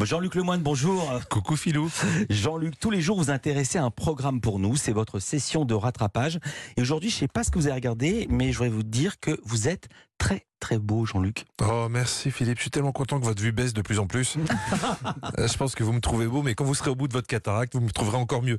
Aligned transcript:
Jean-Luc 0.00 0.34
Lemoine, 0.34 0.62
bonjour. 0.62 1.20
Coucou 1.28 1.56
Philou. 1.56 1.90
Jean-Luc, 2.30 2.78
tous 2.78 2.90
les 2.90 3.00
jours 3.00 3.18
vous 3.18 3.30
intéressez 3.30 3.78
à 3.78 3.84
un 3.84 3.90
programme 3.90 4.40
pour 4.40 4.58
nous, 4.58 4.76
c'est 4.76 4.92
votre 4.92 5.18
session 5.18 5.64
de 5.64 5.74
rattrapage. 5.74 6.38
Et 6.76 6.80
aujourd'hui, 6.80 7.10
je 7.10 7.16
ne 7.16 7.20
sais 7.20 7.28
pas 7.28 7.44
ce 7.44 7.50
que 7.50 7.58
vous 7.58 7.66
avez 7.66 7.74
regardé, 7.74 8.26
mais 8.30 8.52
je 8.52 8.58
voudrais 8.58 8.70
vous 8.70 8.82
dire 8.82 9.20
que 9.20 9.38
vous 9.44 9.68
êtes 9.68 9.88
très 10.18 10.46
très 10.60 10.78
beau, 10.78 11.04
Jean-Luc. 11.04 11.44
Oh 11.60 11.88
merci 11.90 12.30
Philippe, 12.30 12.58
je 12.58 12.62
suis 12.62 12.70
tellement 12.70 12.92
content 12.92 13.18
que 13.18 13.24
votre 13.24 13.42
vue 13.42 13.52
baisse 13.52 13.74
de 13.74 13.82
plus 13.82 13.98
en 13.98 14.06
plus. 14.06 14.36
Euh, 15.38 15.48
je 15.48 15.56
pense 15.56 15.74
que 15.74 15.82
vous 15.82 15.92
me 15.92 16.00
trouvez 16.00 16.26
beau, 16.26 16.42
mais 16.42 16.54
quand 16.54 16.64
vous 16.64 16.74
serez 16.74 16.90
au 16.90 16.94
bout 16.94 17.08
de 17.08 17.12
votre 17.12 17.26
cataracte, 17.26 17.74
vous 17.74 17.80
me 17.80 17.90
trouverez 17.90 18.18
encore 18.18 18.42
mieux. 18.42 18.58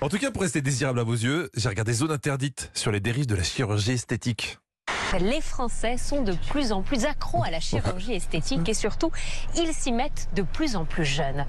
En 0.00 0.08
tout 0.08 0.18
cas, 0.18 0.30
pour 0.30 0.42
rester 0.42 0.60
désirable 0.60 1.00
à 1.00 1.02
vos 1.02 1.14
yeux, 1.14 1.50
j'ai 1.56 1.68
regardé 1.68 1.92
Zone 1.92 2.10
interdite 2.10 2.70
sur 2.74 2.92
les 2.92 3.00
dérives 3.00 3.26
de 3.26 3.34
la 3.34 3.42
chirurgie 3.42 3.92
esthétique. 3.92 4.58
Les 5.18 5.40
Français 5.40 5.96
sont 5.96 6.22
de 6.22 6.32
plus 6.32 6.70
en 6.70 6.82
plus 6.82 7.04
accros 7.04 7.42
à 7.42 7.50
la 7.50 7.58
chirurgie 7.58 8.12
esthétique 8.12 8.68
et 8.68 8.74
surtout, 8.74 9.10
ils 9.56 9.74
s'y 9.74 9.90
mettent 9.90 10.28
de 10.36 10.42
plus 10.42 10.76
en 10.76 10.84
plus 10.84 11.04
jeunes. 11.04 11.44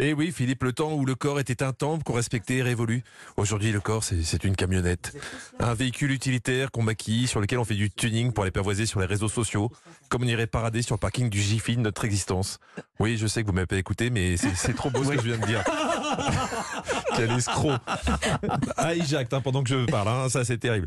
Et 0.00 0.08
eh 0.08 0.12
oui, 0.14 0.32
Philippe, 0.32 0.64
le 0.64 0.72
temps 0.72 0.94
où 0.94 1.04
le 1.04 1.14
corps 1.14 1.40
était 1.40 1.62
un 1.62 1.74
temple 1.74 2.04
qu'on 2.04 2.14
respectait 2.14 2.54
et 2.54 2.62
révolu. 2.62 3.04
Aujourd'hui, 3.36 3.70
le 3.70 3.80
corps, 3.80 4.02
c'est 4.02 4.44
une 4.44 4.56
camionnette. 4.56 5.14
Un 5.58 5.74
véhicule 5.74 6.10
utilitaire 6.10 6.70
qu'on 6.70 6.82
maquille, 6.82 7.26
sur 7.26 7.38
lequel 7.38 7.58
on 7.58 7.66
fait 7.66 7.74
du 7.74 7.90
tuning 7.90 8.32
pour 8.32 8.44
les 8.44 8.50
pervoiser 8.50 8.86
sur 8.86 8.98
les 9.00 9.04
réseaux 9.04 9.28
sociaux, 9.28 9.70
comme 10.08 10.22
on 10.22 10.26
irait 10.26 10.46
parader 10.46 10.80
sur 10.80 10.94
le 10.94 11.00
parking 11.00 11.28
du 11.28 11.38
Jiffy 11.38 11.76
de 11.76 11.82
notre 11.82 12.06
existence. 12.06 12.60
Oui, 12.98 13.18
je 13.18 13.26
sais 13.26 13.42
que 13.42 13.48
vous 13.48 13.52
m'avez 13.52 13.66
pas 13.66 13.76
écouté, 13.76 14.08
mais 14.08 14.38
c'est 14.38 14.74
trop 14.74 14.88
beau 14.88 15.04
ce 15.04 15.10
que 15.10 15.16
je 15.16 15.26
viens 15.26 15.38
de 15.38 15.44
dire. 15.44 15.62
Quel 17.16 17.32
escroc 17.32 17.76
Ah, 18.78 18.94
Jacques, 19.06 19.30
hein, 19.34 19.42
pendant 19.42 19.62
que 19.62 19.68
je 19.68 19.84
parle, 19.84 20.08
hein, 20.08 20.30
ça 20.30 20.46
c'est 20.46 20.56
terrible. 20.56 20.86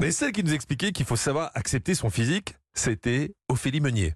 Mais 0.00 0.12
celle 0.12 0.30
qui 0.30 0.44
nous 0.44 0.54
expliquait 0.54 0.92
qu'il 0.92 1.04
faut 1.04 1.16
savoir 1.16 1.50
accepter 1.56 1.96
son 1.96 2.10
physique, 2.10 2.54
c'était 2.74 3.34
Ophélie 3.48 3.80
Meunier. 3.80 4.14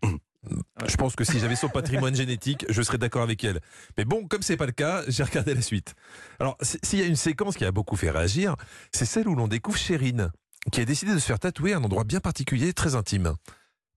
Je 0.86 0.96
pense 0.96 1.14
que 1.14 1.24
si 1.24 1.38
j'avais 1.38 1.56
son 1.56 1.68
patrimoine 1.68 2.14
génétique, 2.14 2.64
je 2.68 2.82
serais 2.82 2.98
d'accord 2.98 3.22
avec 3.22 3.44
elle. 3.44 3.60
Mais 3.98 4.04
bon, 4.04 4.26
comme 4.26 4.42
c'est 4.42 4.56
pas 4.56 4.66
le 4.66 4.72
cas, 4.72 5.02
j'ai 5.08 5.22
regardé 5.22 5.54
la 5.54 5.62
suite. 5.62 5.94
Alors, 6.38 6.56
s'il 6.82 6.98
y 6.98 7.02
a 7.02 7.06
une 7.06 7.16
séquence 7.16 7.56
qui 7.56 7.64
a 7.64 7.72
beaucoup 7.72 7.96
fait 7.96 8.10
réagir, 8.10 8.56
c'est 8.92 9.04
celle 9.04 9.28
où 9.28 9.34
l'on 9.34 9.48
découvre 9.48 9.78
Chérine, 9.78 10.30
qui 10.72 10.80
a 10.80 10.84
décidé 10.84 11.12
de 11.12 11.18
se 11.18 11.26
faire 11.26 11.38
tatouer 11.38 11.74
un 11.74 11.84
endroit 11.84 12.04
bien 12.04 12.20
particulier, 12.20 12.72
très 12.72 12.94
intime. 12.94 13.34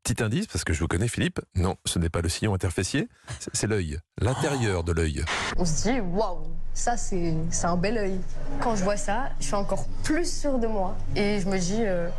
Petit 0.04 0.22
indice, 0.22 0.48
parce 0.48 0.66
que 0.66 0.74
je 0.74 0.82
vous 0.82 0.88
connais 0.88 1.08
Philippe, 1.08 1.40
non, 1.56 1.78
ce 1.86 1.98
n'est 1.98 2.10
pas 2.10 2.20
le 2.20 2.28
sillon 2.28 2.54
interfécier, 2.54 3.08
c'est 3.54 3.68
l'œil, 3.68 4.00
l'intérieur 4.20 4.84
de 4.84 4.92
l'œil. 4.92 5.24
On 5.56 5.64
se 5.64 5.84
dit, 5.84 6.00
waouh, 6.02 6.44
ça 6.74 6.98
c'est 6.98 7.34
un 7.64 7.78
bel 7.78 7.98
œil. 7.98 8.20
Quand 8.62 8.76
je 8.76 8.84
vois 8.84 8.98
ça, 8.98 9.30
je 9.40 9.46
suis 9.46 9.56
encore 9.56 9.88
plus 10.04 10.30
sûre 10.30 10.60
de 10.60 10.68
moi. 10.68 10.98
Et 11.16 11.40
je 11.40 11.48
me 11.48 11.58
dis, 11.58 11.86
euh, 11.86 12.10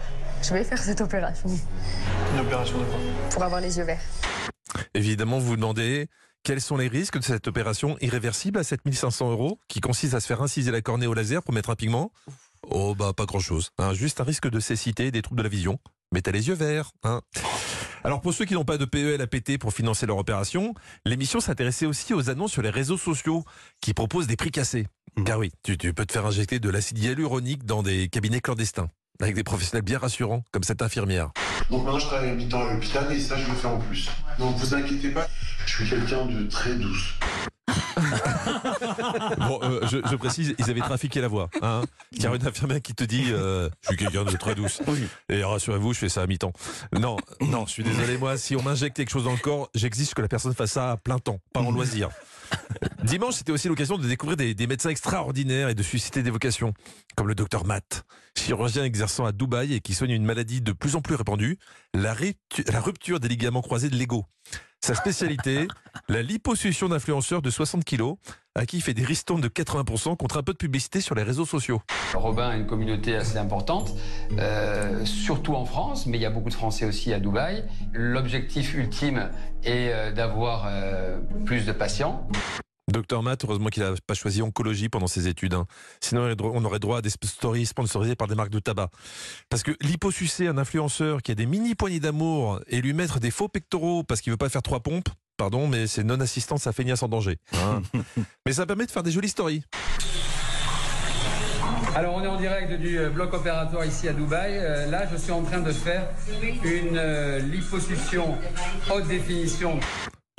je 0.42 0.54
vais 0.54 0.64
faire 0.64 0.82
cette 0.82 1.02
opération. 1.02 1.50
Une 2.32 2.40
opération 2.40 2.78
de 2.78 2.84
quoi? 2.84 2.98
Pour 3.30 3.42
avoir 3.42 3.60
les 3.60 3.76
yeux 3.76 3.84
verts. 3.84 4.00
Évidemment, 4.94 5.38
vous 5.38 5.46
vous 5.46 5.56
demandez 5.56 6.06
quels 6.44 6.60
sont 6.60 6.76
les 6.76 6.88
risques 6.88 7.18
de 7.18 7.24
cette 7.24 7.48
opération 7.48 7.96
irréversible 8.00 8.58
à 8.58 8.64
7500 8.64 9.30
euros 9.30 9.58
qui 9.68 9.80
consiste 9.80 10.14
à 10.14 10.20
se 10.20 10.26
faire 10.26 10.42
inciser 10.42 10.70
la 10.70 10.82
cornée 10.82 11.06
au 11.06 11.14
laser 11.14 11.42
pour 11.42 11.54
mettre 11.54 11.70
un 11.70 11.74
pigment? 11.74 12.12
Oh 12.70 12.94
bah 12.94 13.12
pas 13.12 13.26
grand 13.26 13.40
chose. 13.40 13.70
Hein. 13.78 13.92
juste 13.92 14.20
un 14.20 14.24
risque 14.24 14.48
de 14.48 14.60
cécité 14.60 15.06
et 15.06 15.10
des 15.10 15.22
troubles 15.22 15.38
de 15.38 15.42
la 15.42 15.48
vision. 15.48 15.78
Mais 16.12 16.22
t'as 16.22 16.32
les 16.32 16.48
yeux 16.48 16.54
verts. 16.54 16.92
Hein. 17.02 17.22
Alors 18.04 18.20
pour 18.20 18.34
ceux 18.34 18.44
qui 18.44 18.54
n'ont 18.54 18.64
pas 18.64 18.78
de 18.78 18.84
PEL 18.84 19.20
à 19.20 19.26
péter 19.26 19.58
pour 19.58 19.72
financer 19.72 20.06
leur 20.06 20.18
opération, 20.18 20.74
l'émission 21.04 21.40
s'intéressait 21.40 21.86
aussi 21.86 22.14
aux 22.14 22.30
annonces 22.30 22.52
sur 22.52 22.62
les 22.62 22.70
réseaux 22.70 22.98
sociaux 22.98 23.44
qui 23.80 23.94
proposent 23.94 24.26
des 24.26 24.36
prix 24.36 24.50
cassés. 24.50 24.86
Mmh. 25.16 25.24
Car 25.24 25.38
oui, 25.38 25.50
tu, 25.62 25.78
tu 25.78 25.94
peux 25.94 26.06
te 26.06 26.12
faire 26.12 26.26
injecter 26.26 26.60
de 26.60 26.68
l'acide 26.68 26.98
hyaluronique 26.98 27.64
dans 27.64 27.82
des 27.82 28.08
cabinets 28.08 28.40
clandestins 28.40 28.88
avec 29.20 29.34
des 29.34 29.44
professionnels 29.44 29.84
bien 29.84 29.98
rassurants, 29.98 30.42
comme 30.50 30.64
cette 30.64 30.82
infirmière. 30.82 31.30
Donc 31.70 31.84
maintenant, 31.84 31.98
je 31.98 32.06
travaille 32.06 32.30
à 32.30 32.34
mi-temps 32.34 32.66
à 32.66 32.72
l'hôpital 32.72 33.12
et 33.12 33.20
ça, 33.20 33.36
je 33.36 33.46
le 33.46 33.54
fais 33.54 33.66
en 33.66 33.78
plus. 33.78 34.08
Donc 34.38 34.56
vous 34.56 34.74
inquiétez 34.74 35.10
pas, 35.10 35.26
je 35.66 35.74
suis 35.74 35.88
quelqu'un 35.88 36.26
de 36.26 36.44
très 36.48 36.74
douce. 36.74 37.14
bon, 39.38 39.60
euh, 39.62 39.86
je, 39.86 40.16
précise, 40.16 40.54
ils 40.58 40.70
avaient 40.70 40.80
trafiqué 40.80 41.20
la 41.20 41.28
voix. 41.28 41.48
Hein 41.62 41.82
Il 42.12 42.22
y 42.22 42.26
a 42.26 42.34
une 42.34 42.46
infirmière 42.46 42.82
qui 42.82 42.94
te 42.94 43.04
dit 43.04 43.26
euh, 43.28 43.68
Je 43.82 43.88
suis 43.88 43.96
quelqu'un 43.96 44.24
de 44.24 44.36
très 44.36 44.54
douce. 44.54 44.82
Et 45.28 45.42
rassurez-vous, 45.42 45.92
je 45.92 45.98
fais 45.98 46.08
ça 46.08 46.22
à 46.22 46.26
mi-temps. 46.26 46.52
Non, 46.92 47.16
non, 47.40 47.66
je 47.66 47.72
suis 47.72 47.84
désolé, 47.84 48.18
moi, 48.18 48.36
si 48.36 48.56
on 48.56 48.62
m'injecte 48.62 48.96
quelque 48.96 49.10
chose 49.10 49.24
dans 49.24 49.32
le 49.32 49.38
corps, 49.38 49.70
j'exige 49.74 50.14
que 50.14 50.22
la 50.22 50.28
personne 50.28 50.54
fasse 50.54 50.72
ça 50.72 50.92
à 50.92 50.96
plein 50.96 51.18
temps, 51.18 51.38
pas 51.52 51.60
en 51.60 51.70
loisir. 51.70 52.10
Dimanche, 53.04 53.34
c'était 53.34 53.52
aussi 53.52 53.68
l'occasion 53.68 53.98
de 53.98 54.06
découvrir 54.06 54.36
des, 54.36 54.66
médecins 54.66 54.90
extraordinaires 54.90 55.68
et 55.68 55.74
de 55.74 55.82
susciter 55.82 56.22
des 56.22 56.30
vocations, 56.30 56.72
comme 57.16 57.28
le 57.28 57.34
docteur 57.34 57.64
Matt, 57.64 58.04
chirurgien 58.36 58.84
exerçant 58.84 59.24
à 59.24 59.32
Dubaï 59.32 59.74
et 59.74 59.80
qui 59.80 59.94
soigne 59.94 60.12
une 60.12 60.24
maladie 60.24 60.60
de 60.60 60.72
plus 60.72 60.96
en 60.96 61.00
plus 61.00 61.14
répandue, 61.14 61.58
la 61.94 62.14
rupture 62.80 63.20
des 63.20 63.28
ligaments 63.28 63.62
croisés 63.62 63.90
de 63.90 63.96
l'ego. 63.96 64.24
Sa 64.84 64.94
spécialité, 64.94 65.66
la 66.10 66.20
liposuction 66.20 66.90
d'influenceurs 66.90 67.40
de 67.40 67.48
60 67.48 67.84
kilos, 67.84 68.16
à 68.54 68.66
qui 68.66 68.76
il 68.76 68.82
fait 68.82 68.92
des 68.92 69.02
ristournes 69.02 69.40
de 69.40 69.48
80% 69.48 70.14
contre 70.18 70.36
un 70.36 70.42
peu 70.42 70.52
de 70.52 70.58
publicité 70.58 71.00
sur 71.00 71.14
les 71.14 71.22
réseaux 71.22 71.46
sociaux. 71.46 71.80
Robin 72.12 72.50
a 72.50 72.54
une 72.54 72.66
communauté 72.66 73.16
assez 73.16 73.38
importante, 73.38 73.94
euh, 74.38 75.02
surtout 75.06 75.54
en 75.54 75.64
France, 75.64 76.04
mais 76.04 76.18
il 76.18 76.20
y 76.20 76.26
a 76.26 76.30
beaucoup 76.30 76.50
de 76.50 76.54
Français 76.54 76.84
aussi 76.84 77.14
à 77.14 77.18
Dubaï. 77.18 77.64
L'objectif 77.94 78.74
ultime 78.74 79.30
est 79.62 79.88
euh, 79.90 80.12
d'avoir 80.12 80.66
euh, 80.66 81.18
plus 81.46 81.64
de 81.64 81.72
patients. 81.72 82.28
Docteur 82.88 83.22
Matt, 83.22 83.44
heureusement 83.44 83.68
qu'il 83.68 83.82
n'a 83.82 83.94
pas 84.06 84.14
choisi 84.14 84.42
oncologie 84.42 84.88
pendant 84.88 85.06
ses 85.06 85.26
études. 85.26 85.54
Hein. 85.54 85.66
Sinon, 86.00 86.34
on 86.38 86.64
aurait 86.64 86.78
droit 86.78 86.98
à 86.98 87.02
des 87.02 87.10
stories 87.10 87.66
sponsorisées 87.66 88.14
par 88.14 88.28
des 88.28 88.34
marques 88.34 88.50
de 88.50 88.58
tabac. 88.58 88.90
Parce 89.48 89.62
que 89.62 89.72
l'hyposucer 89.80 90.48
un 90.48 90.58
influenceur 90.58 91.22
qui 91.22 91.32
a 91.32 91.34
des 91.34 91.46
mini 91.46 91.74
poignées 91.74 92.00
d'amour 92.00 92.60
et 92.68 92.82
lui 92.82 92.92
mettre 92.92 93.20
des 93.20 93.30
faux 93.30 93.48
pectoraux 93.48 94.02
parce 94.02 94.20
qu'il 94.20 94.32
veut 94.32 94.36
pas 94.36 94.50
faire 94.50 94.62
trois 94.62 94.80
pompes, 94.80 95.08
pardon, 95.36 95.66
mais 95.66 95.86
c'est 95.86 96.04
non-assistance 96.04 96.66
à 96.66 96.72
feignasse 96.72 97.02
en 97.02 97.08
danger. 97.08 97.38
Hein. 97.54 97.82
mais 98.46 98.52
ça 98.52 98.66
permet 98.66 98.84
de 98.86 98.90
faire 98.90 99.02
des 99.02 99.12
jolies 99.12 99.28
stories. 99.28 99.64
Alors 101.94 102.16
on 102.16 102.24
est 102.24 102.28
en 102.28 102.36
direct 102.36 102.72
du 102.72 102.98
euh, 102.98 103.08
bloc 103.08 103.32
opératoire 103.34 103.84
ici 103.84 104.08
à 104.08 104.12
Dubaï. 104.12 104.58
Euh, 104.58 104.86
là 104.86 105.06
je 105.12 105.16
suis 105.16 105.30
en 105.30 105.42
train 105.42 105.60
de 105.60 105.70
faire 105.70 106.08
une 106.64 106.96
euh, 106.96 107.38
liposuction 107.38 108.36
haute 108.90 109.06
définition. 109.06 109.78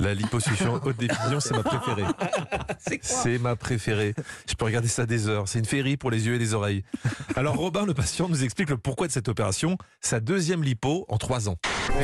La 0.06 0.14
liposuction 0.14 0.80
haute 0.84 0.98
définition, 0.98 1.40
c'est 1.40 1.56
ma 1.56 1.64
préférée. 1.64 2.04
C'est 3.02 3.38
ma 3.38 3.56
préférée. 3.56 4.14
Je 4.48 4.54
peux 4.54 4.64
regarder 4.64 4.86
ça 4.86 5.04
des 5.04 5.26
heures. 5.26 5.48
C'est 5.48 5.58
une 5.58 5.64
féerie 5.64 5.96
pour 5.96 6.12
les 6.12 6.26
yeux 6.26 6.36
et 6.36 6.38
les 6.38 6.54
oreilles. 6.54 6.84
Alors 7.34 7.56
Robin, 7.56 7.84
le 7.84 7.92
patient, 7.92 8.28
nous 8.28 8.44
explique 8.44 8.70
le 8.70 8.76
pourquoi 8.76 9.08
de 9.08 9.12
cette 9.12 9.28
opération. 9.28 9.76
Sa 10.00 10.20
deuxième 10.20 10.62
lipo 10.62 11.06
en 11.08 11.18
trois 11.18 11.48
ans. 11.48 11.56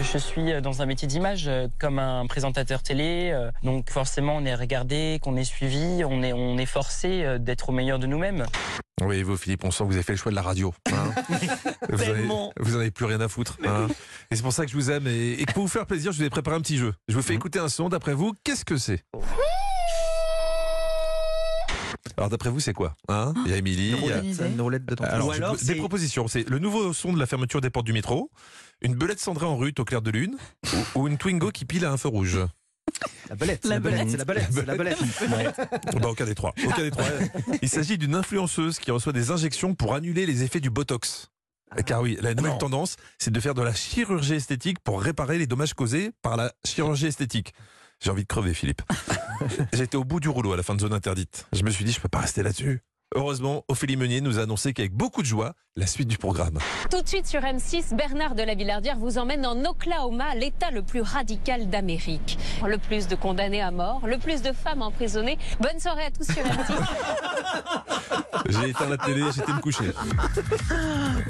Je 0.02 0.18
suis 0.18 0.60
dans 0.62 0.82
un 0.82 0.86
métier 0.86 1.08
d'image 1.08 1.50
comme 1.78 1.98
un 1.98 2.26
présentateur 2.26 2.82
télé. 2.82 3.36
Donc 3.62 3.90
forcément, 3.90 4.36
on 4.36 4.44
est 4.44 4.54
regardé, 4.54 5.18
qu'on 5.22 5.36
est 5.36 5.44
suivi, 5.44 6.04
on 6.04 6.22
est, 6.22 6.32
on 6.32 6.58
est 6.58 6.66
forcé 6.66 7.38
d'être 7.38 7.68
au 7.68 7.72
meilleur 7.72 7.98
de 7.98 8.06
nous-mêmes. 8.06 8.46
Oui, 9.04 9.22
vous, 9.22 9.36
Philippe, 9.36 9.64
on 9.64 9.70
sent 9.70 9.84
que 9.84 9.88
vous 9.88 9.94
avez 9.94 10.02
fait 10.02 10.12
le 10.12 10.18
choix 10.18 10.30
de 10.30 10.36
la 10.36 10.42
radio. 10.42 10.72
Hein. 10.92 11.12
vous, 11.88 12.72
n'en 12.72 12.80
avez 12.80 12.90
plus 12.90 13.04
rien 13.04 13.20
à 13.20 13.28
foutre. 13.28 13.58
Hein. 13.66 13.88
et 14.30 14.36
c'est 14.36 14.42
pour 14.42 14.52
ça 14.52 14.64
que 14.64 14.70
je 14.70 14.76
vous 14.76 14.90
aime. 14.90 15.06
Et, 15.06 15.44
pour 15.54 15.64
vous 15.64 15.68
faire 15.68 15.86
plaisir, 15.86 16.12
je 16.12 16.18
vous 16.18 16.24
ai 16.24 16.30
préparé 16.30 16.56
un 16.56 16.60
petit 16.60 16.76
jeu. 16.76 16.92
Je 17.08 17.14
vous 17.14 17.22
fais 17.22 17.32
mhm. 17.32 17.38
écouter 17.38 17.58
un 17.58 17.68
son. 17.68 17.88
D'après 17.88 18.14
vous, 18.14 18.32
qu'est-ce 18.44 18.64
que 18.64 18.76
c'est? 18.76 19.04
Alors 22.16 22.28
d'après 22.28 22.50
vous, 22.50 22.60
c'est 22.60 22.74
quoi 22.74 22.94
hein? 23.08 23.32
Il 23.46 23.50
y 23.50 23.54
a 23.54 23.56
Émilie. 23.56 23.94
Il 24.02 24.06
y 24.06 24.42
a 24.42 24.46
une 24.46 24.60
roulette 24.60 24.84
de 24.84 24.94
alors, 25.02 25.56
des 25.56 25.74
propositions. 25.74 26.28
C'est 26.28 26.48
le 26.48 26.58
nouveau 26.58 26.92
son 26.92 27.12
de 27.12 27.18
la 27.18 27.26
fermeture 27.26 27.60
des 27.60 27.70
portes 27.70 27.86
du 27.86 27.92
métro, 27.92 28.30
une 28.82 28.94
belette 28.94 29.20
cendrée 29.20 29.46
en 29.46 29.56
rue 29.56 29.72
au 29.78 29.84
clair 29.84 30.02
de 30.02 30.10
lune, 30.10 30.36
ou 30.94 31.08
une 31.08 31.18
Twingo 31.18 31.50
qui 31.50 31.64
pile 31.64 31.84
à 31.84 31.92
un 31.92 31.96
feu 31.96 32.08
rouge. 32.08 32.40
La 33.28 33.36
belette, 33.36 33.60
c'est 33.62 33.68
la 33.68 33.80
belette, 33.80 34.10
c'est 34.10 34.16
la 34.16 34.24
belette, 34.24 34.48
c'est 34.50 34.66
la 34.66 34.76
belette. 34.76 34.98
Bah, 36.00 36.08
aucun 36.08 36.24
des 36.24 36.34
trois. 36.34 36.52
Aucun 36.66 36.82
des 36.82 36.90
trois. 36.90 37.04
Il 37.62 37.68
s'agit 37.68 37.96
d'une 37.96 38.14
influenceuse 38.14 38.78
qui 38.78 38.90
reçoit 38.90 39.12
des 39.12 39.30
injections 39.30 39.74
pour 39.74 39.94
annuler 39.94 40.26
les 40.26 40.42
effets 40.42 40.60
du 40.60 40.70
Botox. 40.70 41.30
Car 41.86 42.02
oui, 42.02 42.18
la 42.20 42.34
nouvelle 42.34 42.58
tendance, 42.58 42.96
c'est 43.18 43.30
de 43.30 43.40
faire 43.40 43.54
de 43.54 43.62
la 43.62 43.72
chirurgie 43.72 44.34
esthétique 44.34 44.78
pour 44.80 45.00
réparer 45.00 45.38
les 45.38 45.46
dommages 45.46 45.72
causés 45.74 46.10
par 46.20 46.36
la 46.36 46.52
chirurgie 46.64 47.06
esthétique. 47.06 47.54
J'ai 48.00 48.10
envie 48.10 48.24
de 48.24 48.28
crever, 48.28 48.52
Philippe. 48.52 48.82
J'étais 49.72 49.96
au 49.96 50.04
bout 50.04 50.20
du 50.20 50.28
rouleau 50.28 50.52
à 50.52 50.56
la 50.56 50.62
fin 50.62 50.74
de 50.74 50.80
zone 50.80 50.92
interdite. 50.92 51.46
Je 51.52 51.62
me 51.62 51.70
suis 51.70 51.84
dit, 51.84 51.92
je 51.92 52.00
peux 52.00 52.08
pas 52.08 52.18
rester 52.18 52.42
là-dessus. 52.42 52.80
Heureusement, 53.14 53.64
Ophélie 53.68 53.96
Meunier 53.96 54.20
nous 54.20 54.38
a 54.38 54.42
annoncé 54.42 54.72
qu'avec 54.72 54.94
beaucoup 54.94 55.20
de 55.20 55.26
joie, 55.26 55.54
la 55.76 55.86
suite 55.86 56.08
du 56.08 56.18
programme. 56.18 56.58
Tout 56.90 57.02
de 57.02 57.08
suite 57.08 57.26
sur 57.26 57.40
M6, 57.40 57.94
Bernard 57.94 58.34
de 58.34 58.42
la 58.42 58.54
Villardière 58.54 58.98
vous 58.98 59.18
emmène 59.18 59.44
en 59.46 59.64
Oklahoma, 59.64 60.34
l'état 60.34 60.70
le 60.70 60.82
plus 60.82 61.00
radical 61.00 61.68
d'Amérique. 61.68 62.38
Le 62.66 62.78
plus 62.78 63.08
de 63.08 63.14
condamnés 63.14 63.60
à 63.60 63.70
mort, 63.70 64.06
le 64.06 64.18
plus 64.18 64.42
de 64.42 64.52
femmes 64.52 64.82
emprisonnées. 64.82 65.38
Bonne 65.60 65.78
soirée 65.78 66.04
à 66.04 66.10
tous 66.10 66.24
sur 66.24 66.42
M6. 66.42 66.72
J'ai 68.48 68.70
éteint 68.70 68.88
la 68.88 68.96
télé, 68.98 69.22
j'étais 69.34 69.52
me 69.52 69.60
coucher. 69.60 69.92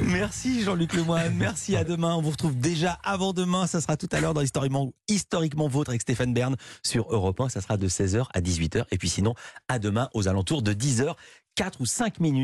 Merci 0.03 0.63
Jean-Luc 0.63 0.95
Lemoyne, 0.95 1.35
merci 1.37 1.77
à 1.77 1.85
demain. 1.85 2.15
On 2.15 2.23
vous 2.23 2.31
retrouve 2.31 2.57
déjà 2.57 2.99
avant 3.05 3.33
demain, 3.33 3.67
ça 3.67 3.81
sera 3.81 3.97
tout 3.97 4.09
à 4.13 4.21
l'heure 4.21 4.35
dans 4.35 4.41
Historiquement, 4.41 4.93
Historiquement 5.09 5.69
Vôtre 5.69 5.91
avec 5.91 6.01
Stéphane 6.03 6.33
Bern 6.33 6.57
sur 6.83 7.13
Europe 7.13 7.41
1, 7.41 7.49
ça 7.49 7.61
sera 7.61 7.77
de 7.77 7.89
16h 7.89 8.27
à 8.33 8.41
18h. 8.41 8.85
Et 8.91 8.99
puis 8.99 9.09
sinon, 9.09 9.35
à 9.69 9.79
demain 9.79 10.09
aux 10.15 10.29
alentours 10.29 10.63
de 10.63 10.73
10h. 10.73 11.15
4 11.55 11.81
ou 11.81 11.87
5 11.87 12.21
minutes. 12.21 12.41